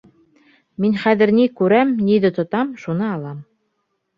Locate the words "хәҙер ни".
1.01-1.45